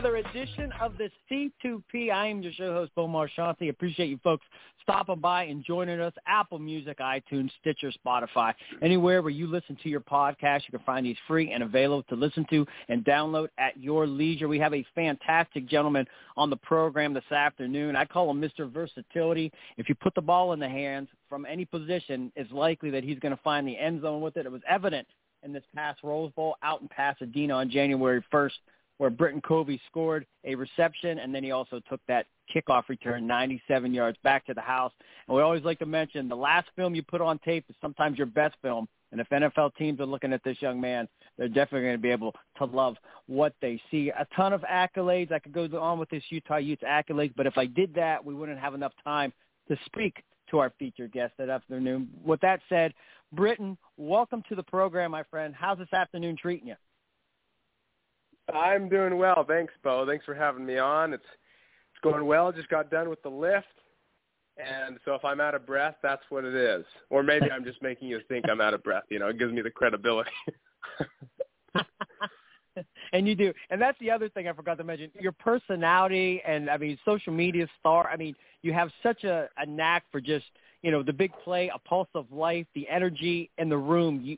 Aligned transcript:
Another 0.00 0.16
edition 0.16 0.72
of 0.80 0.94
the 0.96 1.10
C2P. 1.30 2.10
I 2.10 2.28
am 2.28 2.40
your 2.40 2.54
show 2.54 2.72
host, 2.72 2.90
Bo 2.94 3.06
Marchionte. 3.06 3.68
Appreciate 3.68 4.08
you 4.08 4.18
folks 4.24 4.46
stopping 4.80 5.20
by 5.20 5.44
and 5.44 5.62
joining 5.62 6.00
us. 6.00 6.14
Apple 6.26 6.58
Music, 6.58 7.00
iTunes, 7.00 7.50
Stitcher, 7.60 7.92
Spotify, 8.02 8.54
anywhere 8.80 9.20
where 9.20 9.30
you 9.30 9.46
listen 9.46 9.76
to 9.82 9.90
your 9.90 10.00
podcast, 10.00 10.62
you 10.66 10.70
can 10.70 10.80
find 10.86 11.04
these 11.04 11.18
free 11.28 11.52
and 11.52 11.62
available 11.62 12.02
to 12.04 12.14
listen 12.14 12.46
to 12.48 12.66
and 12.88 13.04
download 13.04 13.48
at 13.58 13.76
your 13.78 14.06
leisure. 14.06 14.48
We 14.48 14.58
have 14.58 14.72
a 14.72 14.86
fantastic 14.94 15.68
gentleman 15.68 16.06
on 16.34 16.48
the 16.48 16.56
program 16.56 17.12
this 17.12 17.30
afternoon. 17.30 17.94
I 17.94 18.06
call 18.06 18.30
him 18.30 18.40
Mr. 18.40 18.72
Versatility. 18.72 19.52
If 19.76 19.90
you 19.90 19.94
put 19.96 20.14
the 20.14 20.22
ball 20.22 20.54
in 20.54 20.60
the 20.60 20.68
hands 20.68 21.10
from 21.28 21.44
any 21.44 21.66
position, 21.66 22.32
it's 22.36 22.50
likely 22.50 22.88
that 22.88 23.04
he's 23.04 23.18
going 23.18 23.36
to 23.36 23.42
find 23.42 23.68
the 23.68 23.76
end 23.76 24.00
zone 24.00 24.22
with 24.22 24.38
it. 24.38 24.46
It 24.46 24.52
was 24.52 24.62
evident 24.66 25.06
in 25.42 25.52
this 25.52 25.64
past 25.74 26.00
Rose 26.02 26.32
Bowl 26.32 26.56
out 26.62 26.80
in 26.80 26.88
Pasadena 26.88 27.52
on 27.54 27.70
January 27.70 28.24
1st 28.32 28.52
where 29.00 29.08
Britain 29.08 29.40
Covey 29.40 29.80
scored 29.86 30.26
a 30.44 30.54
reception, 30.54 31.20
and 31.20 31.34
then 31.34 31.42
he 31.42 31.52
also 31.52 31.80
took 31.88 32.02
that 32.06 32.26
kickoff 32.54 32.86
return 32.90 33.26
97 33.26 33.94
yards 33.94 34.18
back 34.22 34.44
to 34.44 34.52
the 34.52 34.60
house. 34.60 34.92
And 35.26 35.34
we 35.34 35.42
always 35.42 35.64
like 35.64 35.78
to 35.78 35.86
mention 35.86 36.28
the 36.28 36.36
last 36.36 36.68
film 36.76 36.94
you 36.94 37.02
put 37.02 37.22
on 37.22 37.38
tape 37.38 37.64
is 37.70 37.76
sometimes 37.80 38.18
your 38.18 38.26
best 38.26 38.56
film. 38.60 38.86
And 39.10 39.18
if 39.18 39.26
NFL 39.30 39.74
teams 39.76 40.00
are 40.00 40.06
looking 40.06 40.34
at 40.34 40.44
this 40.44 40.58
young 40.60 40.78
man, 40.78 41.08
they're 41.38 41.48
definitely 41.48 41.80
going 41.80 41.94
to 41.94 42.02
be 42.02 42.10
able 42.10 42.34
to 42.58 42.66
love 42.66 42.96
what 43.26 43.54
they 43.62 43.80
see. 43.90 44.10
A 44.10 44.26
ton 44.36 44.52
of 44.52 44.60
accolades. 44.70 45.32
I 45.32 45.38
could 45.38 45.54
go 45.54 45.66
on 45.80 45.98
with 45.98 46.10
this 46.10 46.22
Utah 46.28 46.58
Utes 46.58 46.82
accolades, 46.82 47.32
but 47.34 47.46
if 47.46 47.56
I 47.56 47.64
did 47.64 47.94
that, 47.94 48.22
we 48.22 48.34
wouldn't 48.34 48.58
have 48.58 48.74
enough 48.74 48.92
time 49.02 49.32
to 49.68 49.78
speak 49.86 50.22
to 50.50 50.58
our 50.58 50.74
featured 50.78 51.12
guest 51.12 51.32
that 51.38 51.48
afternoon. 51.48 52.10
With 52.22 52.42
that 52.42 52.60
said, 52.68 52.92
Britain, 53.32 53.78
welcome 53.96 54.42
to 54.50 54.54
the 54.54 54.62
program, 54.62 55.12
my 55.12 55.22
friend. 55.22 55.54
How's 55.58 55.78
this 55.78 55.92
afternoon 55.94 56.36
treating 56.38 56.68
you? 56.68 56.74
I'm 58.54 58.88
doing 58.88 59.16
well. 59.16 59.44
Thanks, 59.46 59.72
Bo. 59.82 60.06
Thanks 60.06 60.24
for 60.24 60.34
having 60.34 60.64
me 60.64 60.78
on. 60.78 61.12
It's 61.12 61.22
it's 61.22 62.02
going 62.02 62.24
well. 62.24 62.52
Just 62.52 62.68
got 62.68 62.90
done 62.90 63.08
with 63.08 63.22
the 63.22 63.28
lift. 63.28 63.66
And 64.56 64.98
so 65.04 65.14
if 65.14 65.24
I'm 65.24 65.40
out 65.40 65.54
of 65.54 65.66
breath, 65.66 65.96
that's 66.02 66.22
what 66.28 66.44
it 66.44 66.54
is. 66.54 66.84
Or 67.08 67.22
maybe 67.22 67.50
I'm 67.50 67.64
just 67.64 67.80
making 67.82 68.08
you 68.08 68.20
think 68.28 68.44
I'm 68.48 68.60
out 68.60 68.74
of 68.74 68.82
breath. 68.82 69.04
You 69.08 69.18
know, 69.18 69.28
it 69.28 69.38
gives 69.38 69.52
me 69.52 69.62
the 69.62 69.70
credibility. 69.70 70.30
and 73.12 73.26
you 73.26 73.34
do. 73.34 73.52
And 73.70 73.80
that's 73.80 73.98
the 73.98 74.10
other 74.10 74.28
thing 74.28 74.48
I 74.48 74.52
forgot 74.52 74.78
to 74.78 74.84
mention. 74.84 75.10
Your 75.20 75.32
personality 75.32 76.42
and 76.46 76.70
I 76.70 76.76
mean 76.76 76.98
social 77.04 77.32
media 77.32 77.66
star. 77.78 78.08
I 78.08 78.16
mean, 78.16 78.34
you 78.62 78.72
have 78.72 78.90
such 79.02 79.24
a, 79.24 79.48
a 79.56 79.66
knack 79.66 80.04
for 80.10 80.20
just 80.20 80.46
you 80.82 80.90
know 80.90 81.02
the 81.02 81.12
big 81.12 81.32
play, 81.44 81.70
a 81.74 81.78
pulse 81.78 82.08
of 82.14 82.26
life, 82.32 82.66
the 82.74 82.88
energy 82.88 83.50
in 83.58 83.68
the 83.68 83.76
room. 83.76 84.20
You, 84.22 84.36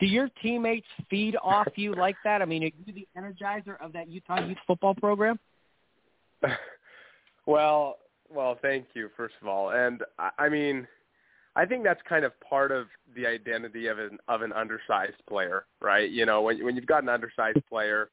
do 0.00 0.06
your 0.06 0.28
teammates 0.42 0.86
feed 1.10 1.36
off 1.42 1.68
you 1.76 1.94
like 1.98 2.16
that? 2.24 2.42
I 2.42 2.44
mean, 2.44 2.64
are 2.64 2.70
you 2.86 2.92
the 2.92 3.06
energizer 3.16 3.76
of 3.80 3.92
that 3.92 4.08
Utah 4.08 4.46
Utes 4.46 4.60
football 4.66 4.94
program? 4.94 5.38
well, 7.46 7.98
well, 8.30 8.58
thank 8.62 8.86
you 8.94 9.10
first 9.16 9.34
of 9.42 9.48
all, 9.48 9.70
and 9.70 10.02
I, 10.18 10.30
I 10.38 10.48
mean, 10.48 10.86
I 11.56 11.64
think 11.64 11.84
that's 11.84 12.00
kind 12.08 12.24
of 12.24 12.32
part 12.40 12.72
of 12.72 12.86
the 13.14 13.26
identity 13.26 13.86
of 13.86 13.98
an 13.98 14.18
of 14.28 14.42
an 14.42 14.52
undersized 14.52 15.24
player, 15.28 15.66
right? 15.80 16.10
You 16.10 16.26
know, 16.26 16.42
when 16.42 16.64
when 16.64 16.76
you've 16.76 16.86
got 16.86 17.02
an 17.02 17.08
undersized 17.08 17.64
player, 17.68 18.10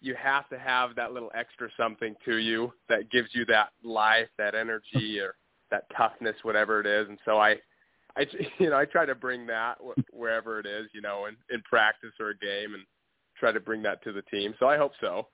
you 0.00 0.14
have 0.14 0.48
to 0.50 0.58
have 0.58 0.94
that 0.96 1.12
little 1.12 1.30
extra 1.34 1.68
something 1.76 2.14
to 2.24 2.36
you 2.36 2.72
that 2.88 3.10
gives 3.10 3.28
you 3.32 3.44
that 3.46 3.70
life, 3.82 4.28
that 4.38 4.54
energy, 4.54 5.18
or 5.20 5.34
that 5.70 5.84
toughness, 5.96 6.36
whatever 6.42 6.80
it 6.80 6.86
is. 6.86 7.08
And 7.08 7.18
so 7.24 7.38
I, 7.38 7.56
I, 8.16 8.26
you 8.58 8.70
know, 8.70 8.78
I 8.78 8.84
try 8.84 9.06
to 9.06 9.14
bring 9.14 9.46
that 9.46 9.76
wherever 10.12 10.60
it 10.60 10.66
is, 10.66 10.88
you 10.92 11.00
know, 11.00 11.26
in, 11.26 11.36
in 11.50 11.62
practice 11.62 12.12
or 12.20 12.30
a 12.30 12.36
game, 12.36 12.74
and 12.74 12.84
try 13.38 13.52
to 13.52 13.60
bring 13.60 13.82
that 13.82 14.02
to 14.04 14.12
the 14.12 14.22
team. 14.22 14.54
So 14.58 14.66
I 14.66 14.76
hope 14.76 14.92
so. 15.00 15.28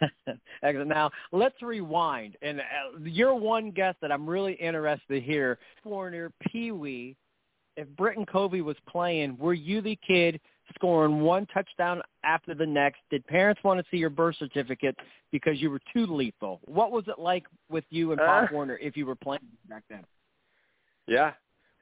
Excellent. 0.62 0.88
Now 0.88 1.10
let's 1.32 1.60
rewind, 1.62 2.36
and 2.42 2.60
uh, 2.60 2.98
you're 3.02 3.34
one 3.34 3.70
guest 3.70 3.98
that 4.02 4.12
I'm 4.12 4.28
really 4.28 4.54
interested 4.54 5.14
to 5.14 5.20
hear. 5.20 5.58
Warner 5.84 6.32
Pee 6.40 6.72
Wee, 6.72 7.16
if 7.76 7.88
Britain 7.96 8.26
Covey 8.26 8.60
was 8.60 8.76
playing, 8.88 9.36
were 9.38 9.54
you 9.54 9.80
the 9.80 9.98
kid 10.06 10.40
scoring 10.74 11.20
one 11.20 11.46
touchdown 11.46 12.02
after 12.24 12.54
the 12.54 12.66
next? 12.66 13.00
Did 13.10 13.26
parents 13.26 13.62
want 13.64 13.80
to 13.80 13.86
see 13.90 13.96
your 13.96 14.10
birth 14.10 14.36
certificate 14.38 14.96
because 15.32 15.60
you 15.60 15.70
were 15.70 15.80
too 15.92 16.06
lethal? 16.06 16.60
What 16.64 16.92
was 16.92 17.04
it 17.08 17.18
like 17.18 17.44
with 17.70 17.84
you 17.90 18.12
and 18.12 18.20
Pop 18.20 18.44
uh, 18.44 18.46
Warner 18.52 18.78
if 18.78 18.96
you 18.96 19.06
were 19.06 19.16
playing 19.16 19.40
back 19.68 19.84
then? 19.88 20.04
Yeah. 21.06 21.32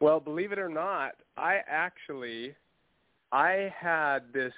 Well, 0.01 0.21
believe 0.21 0.53
it 0.53 0.59
or 0.59 0.69
not, 0.69 1.13
I 1.37 1.61
actually 1.67 2.55
I 3.33 3.73
had 3.79 4.33
this 4.33 4.53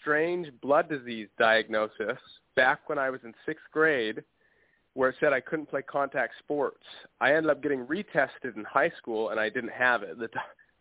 strange 0.00 0.48
blood 0.62 0.88
disease 0.88 1.28
diagnosis 1.38 2.18
back 2.56 2.88
when 2.88 2.98
I 2.98 3.10
was 3.10 3.20
in 3.24 3.34
6th 3.46 3.56
grade 3.72 4.22
where 4.94 5.10
it 5.10 5.16
said 5.18 5.32
I 5.32 5.40
couldn't 5.40 5.66
play 5.66 5.82
contact 5.82 6.34
sports. 6.38 6.84
I 7.20 7.34
ended 7.34 7.50
up 7.50 7.62
getting 7.62 7.84
retested 7.84 8.56
in 8.56 8.64
high 8.64 8.92
school 8.96 9.30
and 9.30 9.40
I 9.40 9.48
didn't 9.48 9.72
have 9.72 10.02
it. 10.02 10.18
The 10.18 10.28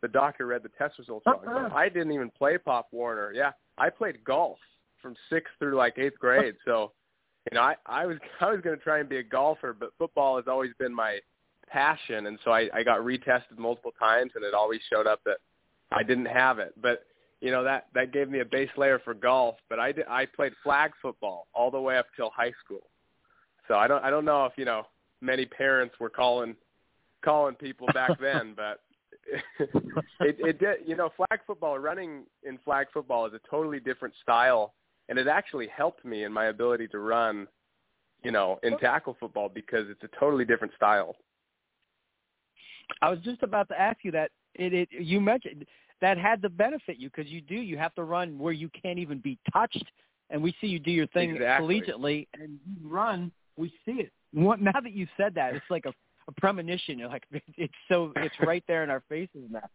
the 0.02 0.08
doctor 0.10 0.46
read 0.46 0.64
the 0.64 0.70
test 0.78 1.00
results 1.00 1.26
wrong. 1.26 1.40
Uh-uh. 1.48 1.70
I 1.74 1.88
didn't 1.88 2.12
even 2.12 2.30
play 2.30 2.58
Pop 2.58 2.90
Warner. 2.92 3.32
Yeah, 3.34 3.52
I 3.78 3.90
played 3.90 4.24
golf 4.26 4.60
from 5.02 5.16
sixth 5.30 5.54
through 5.60 5.76
like 5.76 5.98
eighth 5.98 6.20
grade. 6.20 6.56
So, 6.66 6.92
you 7.50 7.56
know, 7.56 7.64
I 7.64 7.76
I 7.86 8.06
was 8.06 8.18
I 8.42 8.52
was 8.52 8.62
going 8.62 8.78
to 8.78 8.84
try 8.84 9.00
and 9.00 9.10
be 9.10 9.18
a 9.18 9.24
golfer, 9.24 9.74
but 9.74 9.92
football 9.98 10.36
has 10.36 10.46
always 10.48 10.72
been 10.78 10.94
my 10.94 11.20
passion, 11.70 12.28
and 12.28 12.38
so 12.44 12.52
I 12.52 12.70
I 12.74 12.84
got 12.84 13.00
retested 13.00 13.58
multiple 13.58 13.94
times, 13.98 14.34
and 14.36 14.44
it 14.44 14.54
always 14.54 14.82
showed 14.92 15.08
up 15.08 15.22
that 15.26 15.38
I 15.92 16.04
didn't 16.04 16.26
have 16.26 16.60
it. 16.60 16.74
But 16.80 17.06
you 17.44 17.52
know 17.52 17.62
that 17.66 17.88
that 17.94 18.14
gave 18.14 18.30
me 18.30 18.40
a 18.40 18.46
base 18.46 18.70
layer 18.78 19.00
for 19.00 19.14
golf. 19.14 19.56
But 19.70 19.78
I 19.78 19.92
did, 19.92 20.06
I 20.08 20.26
played 20.26 20.54
flag 20.64 20.92
football 21.02 21.48
all 21.54 21.70
the 21.70 21.80
way 21.80 21.98
up 21.98 22.06
till 22.16 22.30
high 22.30 22.54
school. 22.64 22.88
So 23.68 23.76
I 23.76 23.86
don't 23.86 24.02
I 24.02 24.10
don't 24.10 24.24
know 24.24 24.46
if 24.46 24.54
you 24.56 24.64
know 24.64 24.84
many 25.20 25.46
parents 25.46 25.94
were 26.00 26.10
calling 26.10 26.56
calling 27.24 27.56
people 27.56 27.88
back 27.94 28.12
then, 28.22 28.54
but 28.56 28.80
it, 29.60 30.38
it 30.40 30.60
did, 30.60 30.78
you 30.86 30.96
know, 30.96 31.10
flag 31.18 31.42
football, 31.46 31.78
running 31.78 32.24
in 32.44 32.58
flag 32.64 32.88
football 32.94 33.26
is 33.26 33.34
a 33.34 33.40
totally 33.50 33.80
different 33.80 34.14
style, 34.22 34.74
and 35.10 35.20
it 35.20 35.28
actually 35.28 35.68
helped 35.68 36.06
me 36.06 36.24
in 36.24 36.32
my 36.32 36.46
ability 36.46 36.88
to 36.88 37.00
run, 37.00 37.48
you 38.24 38.32
know, 38.32 38.58
in 38.64 38.78
tackle 38.80 39.18
football 39.20 39.50
because 39.54 39.86
it's 39.90 40.04
a 40.04 40.20
totally 40.20 40.46
different 40.46 40.74
style. 40.76 41.16
I 43.02 43.10
was 43.10 43.20
just 43.20 43.44
about 43.44 43.68
to 43.68 43.80
ask 43.80 43.98
you 44.04 44.12
that. 44.12 44.32
It, 44.56 44.74
it 44.74 44.90
you 44.92 45.20
mentioned 45.20 45.66
that 46.04 46.18
had 46.18 46.42
to 46.42 46.50
benefit 46.50 46.98
you 46.98 47.10
because 47.10 47.32
you 47.32 47.42
do. 47.42 47.56
You 47.56 47.78
have 47.78 47.96
to 47.96 48.04
run 48.04 48.38
where 48.38 48.54
you 48.54 48.70
can't 48.70 49.00
even 49.00 49.20
be 49.20 49.40
touched, 49.52 49.86
and 50.30 50.44
we 50.44 50.54
see 50.60 50.68
you 50.68 50.80
do 50.80 50.92
your 50.92 51.08
thing 51.08 51.32
exactly. 51.32 51.82
collegiately, 51.82 52.28
and 52.34 52.60
you 52.66 52.88
run. 52.88 53.32
We 53.58 53.70
see 53.86 53.94
it. 53.94 54.12
Now 54.34 54.80
that 54.82 54.92
you 54.94 55.08
said 55.16 55.34
that, 55.36 55.56
it's 55.56 55.66
like 55.70 55.86
a 55.86 55.94
a 56.28 56.32
premonition. 56.34 57.00
You're 57.00 57.10
like, 57.10 57.26
it's 57.58 57.74
so 57.90 58.12
it's 58.18 58.36
right 58.46 58.64
there 58.68 58.84
in 58.84 58.90
our 58.90 59.04
faces 59.10 59.50
now. 59.50 59.70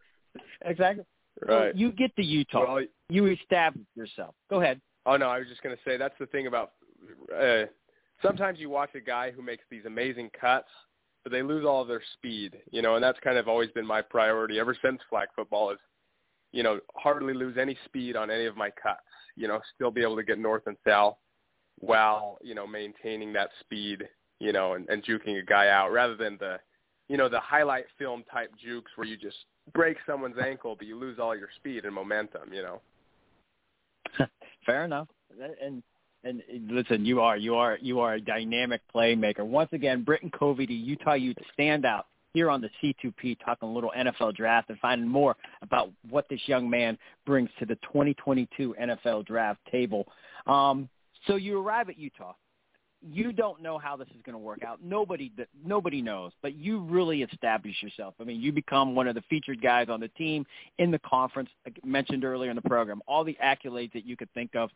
Exactly. 0.65 1.05
Right. 1.47 1.75
you 1.75 1.91
get 1.91 2.15
to 2.17 2.23
Utah. 2.23 2.75
Well, 2.75 2.85
you 3.09 3.25
establish 3.27 3.85
yourself. 3.95 4.35
Go 4.49 4.61
ahead. 4.61 4.81
Oh 5.05 5.15
no, 5.15 5.29
I 5.29 5.39
was 5.39 5.47
just 5.47 5.63
going 5.63 5.75
to 5.75 5.81
say 5.83 5.97
that's 5.97 6.15
the 6.19 6.25
thing 6.27 6.47
about. 6.47 6.73
Uh, 7.35 7.63
sometimes 8.21 8.59
you 8.59 8.69
watch 8.69 8.89
a 8.95 8.99
guy 8.99 9.31
who 9.31 9.41
makes 9.41 9.63
these 9.71 9.85
amazing 9.85 10.29
cuts, 10.39 10.67
but 11.23 11.31
they 11.31 11.41
lose 11.41 11.65
all 11.65 11.81
of 11.81 11.87
their 11.87 12.01
speed. 12.13 12.57
You 12.71 12.81
know, 12.81 12.95
and 12.95 13.03
that's 13.03 13.19
kind 13.21 13.37
of 13.37 13.47
always 13.47 13.71
been 13.71 13.85
my 13.85 14.01
priority 14.01 14.59
ever 14.59 14.75
since 14.83 14.99
flag 15.09 15.29
football. 15.35 15.71
Is 15.71 15.79
you 16.51 16.63
know 16.63 16.79
hardly 16.95 17.33
lose 17.33 17.57
any 17.57 17.77
speed 17.85 18.15
on 18.15 18.29
any 18.29 18.45
of 18.45 18.57
my 18.57 18.69
cuts. 18.69 19.01
You 19.35 19.47
know, 19.47 19.59
still 19.75 19.91
be 19.91 20.01
able 20.01 20.17
to 20.17 20.23
get 20.23 20.39
north 20.39 20.63
and 20.65 20.77
south 20.87 21.17
while 21.79 22.37
you 22.41 22.55
know 22.55 22.67
maintaining 22.67 23.33
that 23.33 23.49
speed 23.59 24.07
you 24.39 24.53
know, 24.53 24.73
and, 24.73 24.87
and 24.89 25.03
juking 25.03 25.39
a 25.39 25.43
guy 25.43 25.67
out 25.67 25.91
rather 25.91 26.15
than 26.15 26.37
the, 26.39 26.57
you 27.07 27.17
know, 27.17 27.29
the 27.29 27.39
highlight 27.39 27.85
film 27.97 28.23
type 28.31 28.51
jukes 28.61 28.91
where 28.95 29.07
you 29.07 29.17
just 29.17 29.37
break 29.73 29.97
someone's 30.07 30.37
ankle 30.43 30.75
but 30.75 30.87
you 30.87 30.97
lose 30.97 31.19
all 31.19 31.35
your 31.35 31.49
speed 31.57 31.85
and 31.85 31.93
momentum, 31.93 32.53
you 32.53 32.63
know. 32.63 32.81
Fair 34.65 34.85
enough. 34.85 35.07
And 35.61 35.83
And 36.23 36.41
listen, 36.69 37.05
you 37.05 37.21
are 37.21 37.37
you 37.37 37.55
are 37.55 37.77
you 37.81 37.99
are 37.99 38.15
a 38.15 38.21
dynamic 38.21 38.81
playmaker. 38.93 39.45
Once 39.45 39.69
again, 39.73 40.03
Britain 40.03 40.31
Covey 40.31 40.65
to 40.65 40.73
Utah 40.73 41.13
Ute 41.13 41.37
stand 41.53 41.85
out 41.85 42.07
here 42.33 42.49
on 42.49 42.61
the 42.61 42.69
C2P 42.81 43.37
talking 43.43 43.69
a 43.69 43.71
little 43.71 43.91
NFL 43.97 44.35
draft 44.35 44.69
and 44.69 44.79
finding 44.79 45.07
more 45.07 45.35
about 45.61 45.91
what 46.09 46.27
this 46.29 46.41
young 46.45 46.69
man 46.69 46.97
brings 47.25 47.49
to 47.59 47.65
the 47.65 47.75
2022 47.75 48.75
NFL 48.79 49.25
draft 49.25 49.59
table. 49.71 50.05
Um, 50.47 50.89
so 51.27 51.35
you 51.35 51.59
arrive 51.59 51.89
at 51.89 51.97
Utah. 51.97 52.33
You 53.01 53.31
don't 53.31 53.61
know 53.61 53.77
how 53.77 53.95
this 53.95 54.09
is 54.09 54.21
going 54.25 54.33
to 54.33 54.39
work 54.39 54.61
out. 54.63 54.83
Nobody 54.83 55.31
nobody 55.65 56.01
knows, 56.01 56.33
but 56.41 56.55
you 56.55 56.81
really 56.81 57.23
establish 57.23 57.81
yourself. 57.81 58.13
I 58.19 58.25
mean, 58.25 58.41
you 58.41 58.51
become 58.51 58.93
one 58.93 59.07
of 59.07 59.15
the 59.15 59.23
featured 59.29 59.61
guys 59.61 59.87
on 59.89 60.01
the 60.01 60.09
team 60.09 60.45
in 60.79 60.91
the 60.91 60.99
conference. 60.99 61.49
Like 61.65 61.79
mentioned 61.85 62.25
earlier 62.25 62.49
in 62.49 62.57
the 62.57 62.61
program, 62.61 63.01
all 63.07 63.23
the 63.23 63.37
accolades 63.41 63.93
that 63.93 64.05
you 64.05 64.17
could 64.17 64.31
think 64.33 64.53
of. 64.53 64.69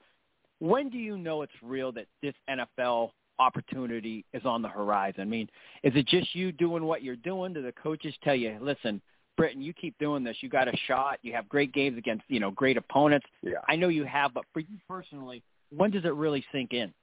When 0.60 0.90
do 0.90 0.98
you 0.98 1.18
know 1.18 1.42
it's 1.42 1.52
real 1.62 1.92
that 1.92 2.06
this 2.22 2.34
NFL 2.50 3.10
opportunity 3.44 4.26
is 4.34 4.46
on 4.46 4.62
the 4.62 4.68
horizon? 4.68 5.22
I 5.22 5.26
mean, 5.26 5.48
is 5.84 5.94
it 5.96 6.08
just 6.08 6.34
you 6.34 6.52
doing 6.52 6.84
what 6.84 7.04
you're 7.04 7.16
doing? 7.18 7.54
Do 7.54 7.62
the 7.62 7.72
coaches 7.72 8.14
tell 8.24 8.36
you, 8.36 8.58
listen, 8.62 9.02
Britain, 9.38 9.62
you 9.62 9.74
keep 9.74 9.98
doing 10.00 10.24
this. 10.24 10.38
You 10.42 10.50
got 10.50 10.68
a 10.68 10.78
shot. 10.88 11.20
You 11.22 11.34
have 11.34 11.50
great 11.50 11.74
games 11.74 11.98
against, 11.98 12.24
you 12.28 12.40
know, 12.40 12.52
great 12.52 12.78
opponents. 12.78 13.28
Yeah. 13.42 13.62
I 13.68 13.76
know 13.76 13.90
you 13.90 14.06
have, 14.06 14.34
but 14.34 14.46
for 14.54 14.60
you 14.60 14.78
personally, 14.88 15.44
when 15.76 15.92
does 15.92 16.06
it 16.06 16.14
really 16.14 16.44
sink 16.52 16.74
in? 16.74 16.94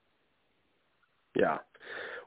Yeah. 1.35 1.57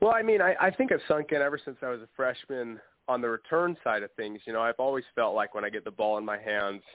Well, 0.01 0.13
I 0.13 0.23
mean, 0.23 0.41
I, 0.41 0.55
I 0.61 0.71
think 0.71 0.91
it's 0.91 1.03
sunk 1.09 1.33
in 1.33 1.43
ever 1.43 1.61
since 1.65 1.77
I 1.83 1.89
was 1.89 2.01
a 2.01 2.09
freshman 2.17 2.81
on 3.09 3.21
the 3.21 3.29
return 3.29 3.77
side 3.85 4.03
of 4.03 4.11
things. 4.13 4.41
You 4.47 4.53
know, 4.53 4.61
I've 4.61 4.79
always 4.79 5.05
felt 5.15 5.35
like 5.35 5.55
when 5.55 5.65
I 5.65 5.71
get 5.71 5.85
the 5.85 5.91
ball 5.91 6.19
in 6.19 6.25
my 6.25 6.39
hands– 6.39 6.83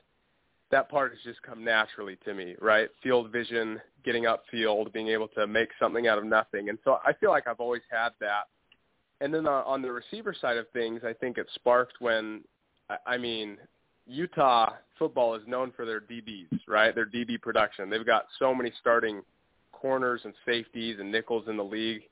that 0.71 0.89
part 0.89 1.12
has 1.12 1.19
just 1.24 1.42
come 1.42 1.63
naturally 1.63 2.18
to 2.25 2.33
me, 2.33 2.56
right? 2.62 2.89
Field 3.01 3.31
vision, 3.31 3.81
getting 4.04 4.25
upfield, 4.25 4.94
being 4.94 5.07
able 5.07 5.27
to 5.30 5.48
make 5.48 5.69
something 5.80 6.07
out 6.07 6.18
of 6.18 6.25
nothing. 6.25 6.69
And 6.69 6.77
so 6.83 7.00
I 7.04 7.13
feel 7.13 7.31
like 7.31 7.48
I've 7.48 7.60
always 7.60 7.81
had 7.89 8.10
that. 8.19 8.44
And 9.21 9.33
then 9.33 9.48
uh, 9.48 9.63
on 9.66 9.81
the 9.81 9.92
receiver 9.92 10.33
side 10.39 10.57
of 10.57 10.69
things, 10.71 11.01
I 11.04 11.13
think 11.13 11.38
it 11.38 11.48
sparked 11.56 11.95
when, 12.00 12.42
I 13.06 13.18
mean, 13.18 13.57
Utah 14.06 14.74
football 14.98 15.36
is 15.36 15.42
known 15.48 15.71
for 15.75 15.86
their 15.86 16.01
DBs, 16.01 16.60
right? 16.68 16.94
Their 16.94 17.06
DB 17.06 17.42
production. 17.42 17.89
They've 17.89 18.06
got 18.06 18.25
so 18.38 18.54
many 18.56 18.71
starting 18.80 19.21
corners 19.71 20.21
and 20.24 20.33
safeties 20.45 20.98
and 21.00 21.12
nickels 21.12 21.45
in 21.48 21.57
the 21.57 21.63
league. 21.63 22.04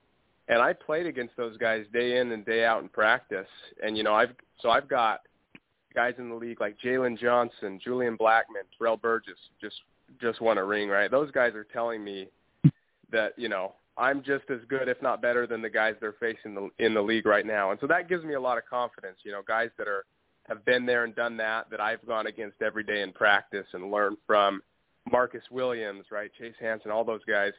And 0.48 0.62
I 0.62 0.74
played 0.74 1.06
against 1.06 1.36
those 1.38 1.58
guys 1.58 1.86
day 1.92 2.20
in 2.20 2.32
and 2.32 2.46
day 2.46 2.66
out 2.66 2.82
in 2.82 2.90
practice. 2.90 3.48
And, 3.84 3.98
you 3.98 4.04
know, 4.04 4.14
I've, 4.14 4.34
so 4.62 4.70
I've 4.70 4.88
got 4.88 5.22
guys 5.98 6.14
in 6.20 6.30
the 6.30 6.36
league 6.36 6.62
like 6.62 6.78
Jaylon 6.80 7.18
Johnson, 7.18 7.80
Julian 7.84 8.16
Blackmon, 8.16 8.68
Terrell 8.78 8.98
Burgess 8.98 9.40
just 9.60 9.78
just 10.22 10.40
won 10.42 10.60
a 10.60 10.64
ring, 10.64 10.90
right? 10.90 11.10
Those 11.10 11.32
guys 11.32 11.56
are 11.56 11.64
telling 11.64 12.04
me 12.04 12.28
that 13.12 13.34
you 13.36 13.50
know 13.50 13.74
I'm 13.98 14.22
just 14.22 14.44
as 14.52 14.60
good, 14.70 14.90
if 14.90 15.02
not 15.02 15.24
better, 15.24 15.48
than 15.48 15.64
the 15.64 15.72
guys 15.72 15.96
they're 16.00 16.14
facing 16.20 16.54
the, 16.54 16.70
in 16.78 16.94
the 16.94 17.02
league 17.02 17.26
right 17.26 17.48
now, 17.48 17.72
and 17.72 17.80
so 17.80 17.88
that 17.88 18.08
gives 18.08 18.24
me 18.24 18.36
a 18.36 18.40
lot 18.40 18.60
of 18.60 18.66
confidence. 18.70 19.18
You 19.24 19.32
know, 19.32 19.42
guys 19.48 19.70
that 19.80 19.88
are 19.88 20.06
have 20.48 20.64
been 20.66 20.86
there 20.86 21.04
and 21.04 21.16
done 21.16 21.36
that 21.38 21.72
that 21.72 21.82
I've 21.82 22.06
gone 22.06 22.28
against 22.28 22.62
every 22.62 22.84
day 22.84 23.02
in 23.02 23.12
practice 23.12 23.66
and 23.74 23.92
learned 23.92 24.18
from. 24.28 24.62
Marcus 25.10 25.44
Williams, 25.50 26.04
right? 26.12 26.30
Chase 26.38 26.54
Hansen, 26.60 26.92
all 26.92 27.06
those 27.06 27.24
guys. 27.24 27.54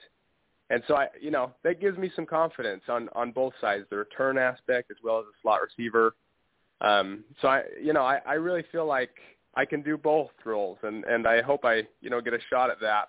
And 0.68 0.82
so 0.86 0.96
I, 0.96 1.06
you 1.18 1.30
know, 1.30 1.54
that 1.64 1.80
gives 1.80 1.96
me 1.96 2.10
some 2.14 2.26
confidence 2.26 2.82
on 2.90 3.08
on 3.14 3.32
both 3.32 3.54
sides, 3.58 3.86
the 3.88 3.96
return 3.96 4.36
aspect 4.36 4.90
as 4.90 4.98
well 5.02 5.18
as 5.18 5.24
the 5.24 5.32
slot 5.40 5.60
receiver 5.62 6.14
um, 6.80 7.24
so 7.40 7.48
I, 7.48 7.62
you 7.82 7.92
know, 7.92 8.02
I, 8.02 8.20
I 8.26 8.34
really 8.34 8.64
feel 8.70 8.86
like 8.86 9.10
I 9.54 9.64
can 9.64 9.82
do 9.82 9.96
both 9.96 10.30
roles, 10.44 10.78
and 10.82 11.04
and 11.04 11.26
I 11.26 11.42
hope 11.42 11.64
I, 11.64 11.82
you 12.00 12.10
know, 12.10 12.20
get 12.20 12.34
a 12.34 12.38
shot 12.50 12.70
at 12.70 12.80
that. 12.80 13.08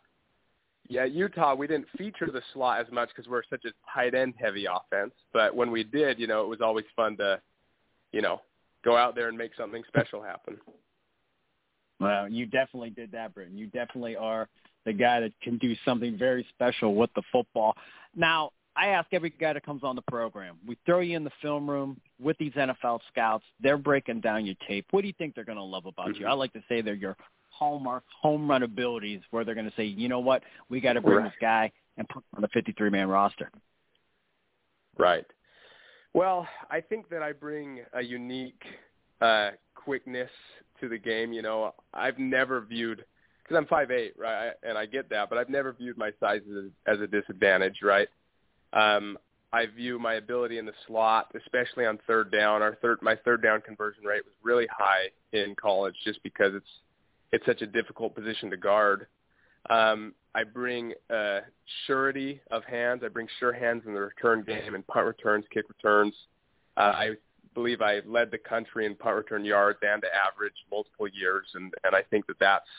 Yeah, 0.87 1.05
Utah, 1.05 1.53
we 1.53 1.67
didn't 1.67 1.87
feature 1.97 2.31
the 2.31 2.41
slot 2.51 2.79
as 2.83 2.91
much 2.91 3.09
because 3.09 3.29
we're 3.29 3.43
such 3.47 3.65
a 3.65 3.71
tight 3.93 4.15
end 4.15 4.33
heavy 4.39 4.65
offense. 4.65 5.13
But 5.31 5.55
when 5.55 5.69
we 5.69 5.83
did, 5.83 6.19
you 6.19 6.25
know, 6.25 6.41
it 6.41 6.47
was 6.47 6.61
always 6.61 6.85
fun 6.95 7.15
to, 7.17 7.39
you 8.11 8.23
know, 8.23 8.41
go 8.83 8.97
out 8.97 9.13
there 9.13 9.27
and 9.27 9.37
make 9.37 9.51
something 9.55 9.83
special 9.87 10.23
happen. 10.23 10.57
Well, 11.99 12.27
you 12.27 12.47
definitely 12.47 12.89
did 12.89 13.11
that, 13.11 13.35
Britain. 13.35 13.55
You 13.55 13.67
definitely 13.67 14.15
are 14.15 14.47
the 14.85 14.93
guy 14.93 15.19
that 15.19 15.33
can 15.41 15.59
do 15.59 15.75
something 15.85 16.17
very 16.17 16.43
special 16.55 16.95
with 16.95 17.11
the 17.15 17.21
football. 17.31 17.75
Now, 18.15 18.51
I 18.79 18.87
ask 18.87 19.09
every 19.11 19.29
guy 19.29 19.51
that 19.51 19.65
comes 19.65 19.83
on 19.83 19.97
the 19.97 20.01
program. 20.03 20.55
We 20.65 20.77
throw 20.85 21.01
you 21.01 21.17
in 21.17 21.25
the 21.25 21.31
film 21.41 21.69
room 21.69 21.99
with 22.17 22.37
these 22.37 22.53
NFL 22.53 23.01
scouts. 23.11 23.43
They're 23.61 23.77
breaking 23.77 24.21
down 24.21 24.45
your 24.45 24.55
tape. 24.69 24.85
What 24.91 25.01
do 25.01 25.07
you 25.07 25.13
think 25.17 25.35
they're 25.35 25.43
going 25.43 25.57
to 25.57 25.63
love 25.63 25.85
about 25.85 26.09
mm-hmm. 26.09 26.21
you? 26.21 26.27
I 26.27 26.31
like 26.31 26.53
to 26.53 26.63
say 26.69 26.81
they're 26.81 26.93
your 26.93 27.17
hallmark 27.49 28.05
home 28.21 28.49
run 28.49 28.63
abilities, 28.63 29.19
where 29.31 29.43
they're 29.43 29.53
going 29.53 29.69
to 29.69 29.75
say, 29.75 29.83
you 29.83 30.07
know 30.07 30.21
what, 30.21 30.43
we 30.69 30.79
got 30.79 30.93
to 30.93 31.01
bring 31.01 31.17
right. 31.17 31.25
this 31.25 31.33
guy 31.41 31.69
and 31.97 32.07
put 32.07 32.19
him 32.19 32.37
on 32.37 32.41
the 32.41 32.47
53 32.53 32.89
man 32.89 33.09
roster. 33.09 33.51
Right. 34.97 35.25
Well, 36.13 36.47
I 36.71 36.79
think 36.79 37.09
that 37.09 37.21
I 37.21 37.33
bring 37.33 37.81
a 37.91 38.01
unique 38.01 38.63
uh, 39.19 39.51
quickness 39.75 40.31
to 40.79 40.87
the 40.87 40.97
game. 40.97 41.33
You 41.33 41.41
know, 41.41 41.73
I've 41.93 42.17
never 42.17 42.61
viewed 42.61 43.03
because 43.43 43.57
I'm 43.57 43.65
five 43.65 43.91
eight, 43.91 44.13
right, 44.17 44.53
and 44.63 44.77
I 44.77 44.85
get 44.85 45.09
that, 45.09 45.27
but 45.27 45.37
I've 45.37 45.49
never 45.49 45.73
viewed 45.73 45.97
my 45.97 46.11
size 46.19 46.41
as, 46.49 46.95
as 46.95 47.01
a 47.01 47.07
disadvantage, 47.07 47.79
right? 47.83 48.07
Um, 48.73 49.17
I 49.51 49.65
view 49.65 49.97
my 49.97 50.15
ability 50.15 50.59
in 50.59 50.65
the 50.65 50.73
slot, 50.85 51.31
especially 51.35 51.85
on 51.85 51.97
third 52.05 52.31
down. 52.31 52.61
Our 52.61 52.75
third, 52.75 52.99
my 53.01 53.15
third 53.15 53.41
down 53.41 53.61
conversion 53.61 54.03
rate 54.03 54.23
was 54.23 54.33
really 54.43 54.67
high 54.71 55.09
in 55.33 55.55
college, 55.55 55.95
just 56.03 56.21
because 56.23 56.53
it's 56.53 56.69
it's 57.31 57.45
such 57.45 57.61
a 57.61 57.67
difficult 57.67 58.15
position 58.15 58.49
to 58.51 58.57
guard. 58.57 59.07
Um, 59.69 60.13
I 60.35 60.43
bring 60.43 60.93
uh, 61.09 61.39
surety 61.85 62.41
of 62.51 62.63
hands. 62.63 63.01
I 63.03 63.07
bring 63.07 63.27
sure 63.39 63.51
hands 63.51 63.83
in 63.85 63.93
the 63.93 63.99
return 64.01 64.43
game 64.43 64.75
and 64.75 64.85
punt 64.87 65.07
returns, 65.07 65.45
kick 65.51 65.65
returns. 65.67 66.13
Uh, 66.77 66.93
I 66.95 67.09
believe 67.55 67.81
I 67.81 68.01
led 68.05 68.31
the 68.31 68.37
country 68.37 68.85
in 68.85 68.95
punt 68.95 69.15
return 69.15 69.45
yards 69.45 69.79
and 69.81 70.01
to 70.01 70.07
average 70.07 70.53
multiple 70.71 71.07
years, 71.07 71.47
and 71.55 71.73
and 71.83 71.95
I 71.95 72.03
think 72.03 72.27
that 72.27 72.37
that's 72.39 72.69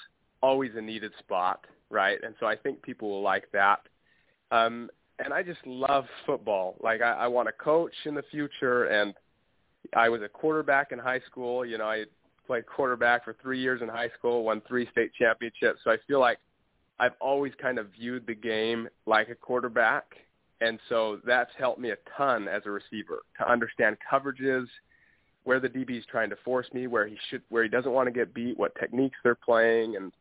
always 0.41 0.71
a 0.77 0.81
needed 0.81 1.13
spot, 1.19 1.65
right? 1.91 2.19
And 2.23 2.35
so 2.39 2.47
I 2.47 2.57
think 2.57 2.81
people 2.83 3.11
will 3.11 3.23
like 3.23 3.51
that. 3.53 3.81
Um, 4.53 4.89
and 5.25 5.33
I 5.33 5.43
just 5.43 5.65
love 5.67 6.07
football. 6.27 6.77
Like 6.83 7.03
I, 7.03 7.13
I 7.13 7.27
want 7.27 7.49
to 7.49 7.53
coach 7.53 7.93
in 8.05 8.15
the 8.15 8.25
future, 8.31 8.85
and 8.85 9.15
I 9.95 10.09
was 10.09 10.23
a 10.23 10.29
quarterback 10.29 10.93
in 10.93 10.99
high 10.99 11.21
school. 11.21 11.65
You 11.65 11.79
know, 11.79 11.87
I 11.87 12.05
played 12.47 12.67
quarterback 12.67 13.25
for 13.25 13.37
three 13.41 13.61
years 13.61 13.83
in 13.83 13.89
high 13.89 14.11
school, 14.19 14.45
won 14.45 14.63
three 14.67 14.89
state 14.93 15.13
championships. 15.19 15.81
So 15.85 15.91
I 15.91 15.97
feel 16.07 16.21
like 16.21 16.39
I've 16.99 17.15
always 17.21 17.53
kind 17.61 17.79
of 17.79 17.89
viewed 17.99 18.27
the 18.27 18.35
game 18.35 18.89
like 19.07 19.29
a 19.29 19.35
quarterback, 19.35 20.05
and 20.61 20.79
so 20.89 21.21
that's 21.25 21.51
helped 21.59 21.81
me 21.81 21.91
a 21.91 21.97
ton 22.17 22.49
as 22.49 22.63
a 22.67 22.71
receiver 22.71 23.21
to 23.39 23.51
understand 23.51 23.97
coverages, 24.11 24.67
where 25.45 25.61
the 25.61 25.69
DB 25.69 25.99
is 25.99 26.05
trying 26.11 26.31
to 26.31 26.37
force 26.45 26.67
me, 26.73 26.87
where 26.87 27.07
he 27.07 27.17
should, 27.31 27.43
where 27.49 27.63
he 27.63 27.69
doesn't 27.69 27.93
want 27.93 28.07
to 28.07 28.13
get 28.13 28.35
beat, 28.35 28.59
what 28.59 28.75
techniques 28.79 29.17
they're 29.23 29.35
playing, 29.35 29.97
and 29.97 30.13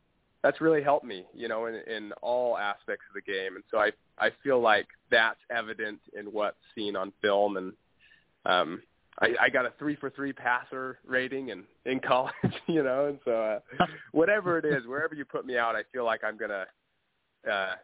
that's 0.43 0.61
really 0.61 0.81
helped 0.81 1.05
me, 1.05 1.25
you 1.33 1.47
know, 1.47 1.65
in, 1.65 1.75
in 1.75 2.11
all 2.21 2.57
aspects 2.57 3.05
of 3.09 3.15
the 3.15 3.21
game. 3.21 3.55
And 3.55 3.63
so 3.69 3.77
I 3.77 3.91
I 4.17 4.29
feel 4.43 4.59
like 4.59 4.87
that's 5.11 5.39
evident 5.49 5.99
in 6.17 6.25
what's 6.27 6.57
seen 6.75 6.95
on 6.95 7.11
film. 7.21 7.57
And 7.57 7.73
um, 8.45 8.81
I, 9.19 9.33
I 9.41 9.49
got 9.49 9.65
a 9.65 9.73
three 9.77 9.95
for 9.95 10.09
three 10.09 10.33
passer 10.33 10.99
rating 11.05 11.49
in 11.49 11.63
in 11.85 11.99
college, 12.07 12.33
you 12.67 12.83
know. 12.83 13.07
And 13.07 13.19
so 13.25 13.31
uh, 13.31 13.85
whatever 14.11 14.57
it 14.57 14.65
is, 14.65 14.85
wherever 14.87 15.15
you 15.15 15.25
put 15.25 15.45
me 15.45 15.57
out, 15.57 15.75
I 15.75 15.83
feel 15.91 16.05
like 16.05 16.23
I'm 16.23 16.37
gonna. 16.37 16.65
Uh, 17.49 17.75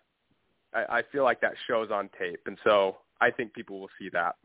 I, 0.74 0.98
I 0.98 1.02
feel 1.12 1.24
like 1.24 1.42
that 1.42 1.54
shows 1.68 1.90
on 1.92 2.10
tape, 2.20 2.42
and 2.46 2.58
so 2.64 2.98
I 3.22 3.32
think 3.32 3.54
people 3.54 3.80
will 3.80 3.90
see 4.00 4.10
that. 4.14 4.36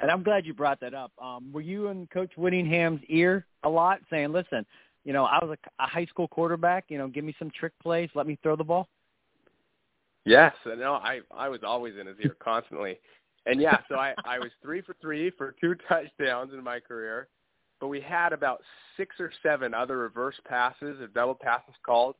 And 0.00 0.10
I'm 0.10 0.22
glad 0.22 0.46
you 0.46 0.54
brought 0.54 0.80
that 0.80 0.94
up. 0.94 1.12
Um, 1.20 1.50
were 1.52 1.60
you 1.60 1.88
in 1.88 2.06
Coach 2.06 2.30
Whittingham's 2.36 3.00
ear 3.08 3.46
a 3.64 3.68
lot, 3.68 4.00
saying, 4.10 4.32
"Listen, 4.32 4.64
you 5.08 5.14
know, 5.14 5.24
I 5.24 5.42
was 5.42 5.56
a, 5.56 5.82
a 5.82 5.86
high 5.86 6.04
school 6.04 6.28
quarterback. 6.28 6.84
You 6.88 6.98
know, 6.98 7.08
give 7.08 7.24
me 7.24 7.34
some 7.38 7.50
trick 7.58 7.72
plays. 7.82 8.10
Let 8.14 8.26
me 8.26 8.38
throw 8.42 8.56
the 8.56 8.64
ball. 8.64 8.88
Yes, 10.26 10.52
no, 10.66 10.96
I 10.96 11.20
I 11.34 11.48
was 11.48 11.60
always 11.64 11.94
in 11.98 12.06
his 12.06 12.16
ear 12.22 12.36
constantly, 12.38 13.00
and 13.46 13.58
yeah, 13.58 13.78
so 13.88 13.94
I 13.94 14.12
I 14.26 14.38
was 14.38 14.50
three 14.60 14.82
for 14.82 14.94
three 15.00 15.30
for 15.30 15.54
two 15.62 15.74
touchdowns 15.88 16.52
in 16.52 16.62
my 16.62 16.78
career, 16.78 17.28
but 17.80 17.88
we 17.88 18.02
had 18.02 18.34
about 18.34 18.60
six 18.98 19.16
or 19.18 19.32
seven 19.42 19.72
other 19.72 19.96
reverse 19.96 20.36
passes 20.44 21.00
or 21.00 21.06
double 21.06 21.34
passes 21.34 21.74
called, 21.86 22.14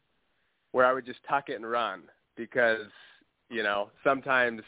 where 0.72 0.86
I 0.86 0.94
would 0.94 1.04
just 1.04 1.18
tuck 1.28 1.50
it 1.50 1.56
and 1.56 1.70
run 1.70 2.04
because 2.38 2.86
you 3.50 3.62
know 3.62 3.90
sometimes 4.02 4.62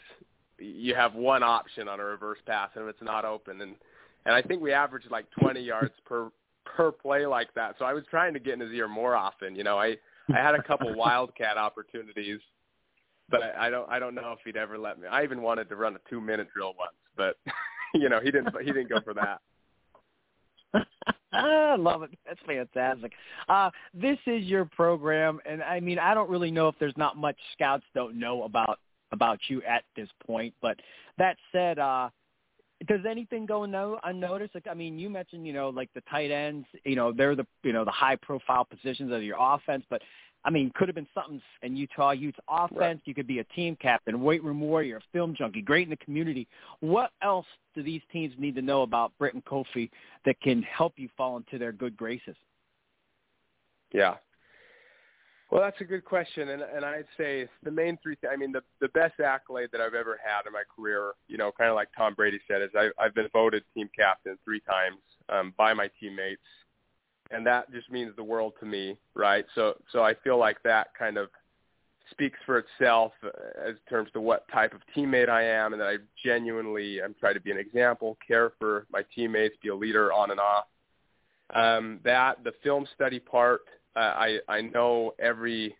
you 0.59 0.93
have 0.93 1.15
one 1.15 1.41
option 1.41 1.87
on 1.87 1.99
a 1.99 2.05
reverse 2.05 2.37
pass 2.45 2.69
and 2.75 2.83
if 2.83 2.91
it's 2.91 3.01
not 3.01 3.25
open 3.25 3.61
and 3.61 3.73
and 4.25 4.35
I 4.35 4.43
think 4.43 4.61
we 4.61 4.73
averaged 4.73 5.09
like 5.09 5.25
20 5.39 5.59
yards 5.59 5.95
per 6.05 6.29
per 6.65 6.91
play 6.91 7.25
like 7.25 7.53
that. 7.55 7.75
So 7.79 7.85
I 7.85 7.93
was 7.93 8.03
trying 8.09 8.33
to 8.33 8.39
get 8.39 8.53
in 8.53 8.59
his 8.59 8.71
ear 8.71 8.87
more 8.87 9.15
often. 9.15 9.55
You 9.55 9.63
know, 9.63 9.77
I 9.77 9.97
I 10.33 10.37
had 10.37 10.55
a 10.55 10.63
couple 10.63 10.93
wildcat 10.95 11.57
opportunities, 11.57 12.39
but 13.29 13.41
I, 13.43 13.67
I 13.67 13.69
don't 13.69 13.89
I 13.89 13.99
don't 13.99 14.15
know 14.15 14.33
if 14.33 14.39
he'd 14.45 14.57
ever 14.57 14.77
let 14.77 14.99
me. 14.99 15.07
I 15.07 15.23
even 15.23 15.41
wanted 15.41 15.69
to 15.69 15.75
run 15.75 15.95
a 15.95 16.09
two 16.09 16.21
minute 16.21 16.47
drill 16.53 16.73
once, 16.77 16.93
but 17.15 17.37
you 17.93 18.09
know 18.09 18.19
he 18.19 18.31
didn't 18.31 18.55
he 18.59 18.71
didn't 18.71 18.89
go 18.89 19.01
for 19.01 19.13
that. 19.13 19.39
I 21.33 21.75
love 21.77 22.03
it. 22.03 22.11
That's 22.25 22.39
fantastic. 22.45 23.13
Uh, 23.47 23.69
this 23.93 24.17
is 24.27 24.43
your 24.45 24.65
program, 24.65 25.39
and 25.45 25.63
I 25.63 25.79
mean, 25.79 25.97
I 25.97 26.13
don't 26.13 26.29
really 26.29 26.51
know 26.51 26.67
if 26.67 26.75
there's 26.79 26.97
not 26.97 27.17
much 27.17 27.37
scouts 27.53 27.85
don't 27.95 28.19
know 28.19 28.43
about 28.43 28.79
about 29.11 29.39
you 29.47 29.61
at 29.63 29.83
this 29.95 30.09
point. 30.25 30.53
But 30.61 30.79
that 31.17 31.37
said, 31.51 31.79
uh, 31.79 32.09
does 32.87 33.01
anything 33.09 33.45
go 33.45 33.65
no 33.65 33.99
unnoticed? 34.03 34.55
Like, 34.55 34.67
I 34.69 34.73
mean, 34.73 34.97
you 34.97 35.09
mentioned, 35.09 35.45
you 35.45 35.53
know, 35.53 35.69
like 35.69 35.89
the 35.93 36.01
tight 36.09 36.31
ends, 36.31 36.65
you 36.83 36.95
know, 36.95 37.11
they're 37.11 37.35
the, 37.35 37.45
you 37.63 37.73
know, 37.73 37.85
the 37.85 37.91
high 37.91 38.15
profile 38.15 38.65
positions 38.65 39.11
of 39.11 39.23
your 39.23 39.37
offense, 39.39 39.83
but 39.89 40.01
I 40.43 40.49
mean, 40.49 40.71
could 40.73 40.87
have 40.87 40.95
been 40.95 41.07
something 41.13 41.41
in 41.61 41.75
Utah 41.75 42.11
Utes 42.11 42.39
offense. 42.49 42.71
Right. 42.79 43.01
You 43.05 43.13
could 43.13 43.27
be 43.27 43.39
a 43.39 43.43
team 43.43 43.77
captain, 43.79 44.21
weight 44.21 44.43
room 44.43 44.59
warrior, 44.59 44.99
film 45.13 45.35
junkie, 45.35 45.61
great 45.61 45.83
in 45.83 45.91
the 45.91 45.97
community. 45.97 46.47
What 46.79 47.11
else 47.21 47.45
do 47.75 47.83
these 47.83 48.01
teams 48.11 48.33
need 48.39 48.55
to 48.55 48.61
know 48.61 48.81
about 48.81 49.11
Britain 49.19 49.43
Covey 49.47 49.91
that 50.25 50.39
can 50.41 50.63
help 50.63 50.93
you 50.97 51.09
fall 51.15 51.37
into 51.37 51.59
their 51.59 51.71
good 51.71 51.95
graces? 51.95 52.35
Yeah, 53.93 54.15
well, 55.51 55.61
that's 55.61 55.81
a 55.81 55.83
good 55.83 56.05
question, 56.05 56.49
and 56.49 56.61
and 56.61 56.85
I'd 56.85 57.05
say 57.17 57.47
the 57.63 57.71
main 57.71 57.97
three. 58.01 58.15
Th- 58.15 58.31
I 58.31 58.37
mean, 58.37 58.53
the 58.53 58.61
the 58.79 58.87
best 58.89 59.19
accolade 59.19 59.69
that 59.73 59.81
I've 59.81 59.93
ever 59.93 60.17
had 60.23 60.47
in 60.47 60.53
my 60.53 60.63
career, 60.73 61.11
you 61.27 61.37
know, 61.37 61.51
kind 61.51 61.69
of 61.69 61.75
like 61.75 61.89
Tom 61.95 62.13
Brady 62.13 62.39
said, 62.47 62.61
is 62.61 62.69
I, 62.73 62.89
I've 62.97 63.13
been 63.13 63.27
voted 63.33 63.63
team 63.73 63.89
captain 63.97 64.37
three 64.45 64.61
times 64.61 64.97
um, 65.27 65.53
by 65.57 65.73
my 65.73 65.89
teammates, 65.99 66.41
and 67.31 67.45
that 67.45 67.69
just 67.73 67.91
means 67.91 68.15
the 68.15 68.23
world 68.23 68.53
to 68.61 68.65
me, 68.65 68.97
right? 69.13 69.45
So 69.53 69.73
so 69.91 70.03
I 70.03 70.13
feel 70.23 70.37
like 70.37 70.63
that 70.63 70.87
kind 70.97 71.17
of 71.17 71.29
speaks 72.11 72.39
for 72.45 72.59
itself 72.59 73.11
uh, 73.21 73.29
as 73.61 73.75
terms 73.89 74.09
to 74.13 74.21
what 74.21 74.47
type 74.53 74.73
of 74.73 74.79
teammate 74.95 75.27
I 75.27 75.43
am, 75.43 75.73
and 75.73 75.81
that 75.81 75.89
I 75.89 75.97
genuinely 76.23 77.01
am 77.01 77.13
trying 77.19 77.33
to 77.33 77.41
be 77.41 77.51
an 77.51 77.57
example, 77.57 78.17
care 78.25 78.53
for 78.57 78.87
my 78.89 79.03
teammates, 79.13 79.55
be 79.61 79.67
a 79.67 79.75
leader 79.75 80.13
on 80.13 80.31
and 80.31 80.39
off. 80.39 80.65
Um, 81.53 81.99
that 82.05 82.41
the 82.45 82.53
film 82.63 82.87
study 82.95 83.19
part 83.19 83.63
I 83.95 84.39
I 84.47 84.61
know 84.61 85.13
every 85.19 85.75